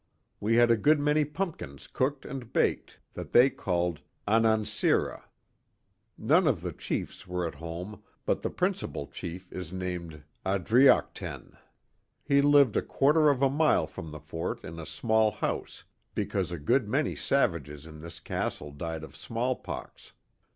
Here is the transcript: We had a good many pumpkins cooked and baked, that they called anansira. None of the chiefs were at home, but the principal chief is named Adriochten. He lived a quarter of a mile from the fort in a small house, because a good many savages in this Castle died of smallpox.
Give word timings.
We 0.39 0.55
had 0.55 0.71
a 0.71 0.77
good 0.77 0.99
many 0.99 1.23
pumpkins 1.25 1.85
cooked 1.85 2.25
and 2.25 2.51
baked, 2.51 2.97
that 3.13 3.33
they 3.33 3.51
called 3.51 4.01
anansira. 4.27 5.25
None 6.17 6.47
of 6.47 6.61
the 6.63 6.71
chiefs 6.73 7.27
were 7.27 7.45
at 7.47 7.53
home, 7.53 8.01
but 8.25 8.41
the 8.41 8.49
principal 8.49 9.05
chief 9.05 9.51
is 9.53 9.71
named 9.71 10.23
Adriochten. 10.43 11.55
He 12.23 12.41
lived 12.41 12.75
a 12.75 12.81
quarter 12.81 13.29
of 13.29 13.43
a 13.43 13.49
mile 13.51 13.85
from 13.85 14.09
the 14.09 14.19
fort 14.19 14.63
in 14.63 14.79
a 14.79 14.87
small 14.87 15.29
house, 15.33 15.83
because 16.15 16.51
a 16.51 16.57
good 16.57 16.89
many 16.89 17.15
savages 17.15 17.85
in 17.85 18.01
this 18.01 18.19
Castle 18.19 18.71
died 18.71 19.03
of 19.03 19.15
smallpox. 19.15 20.13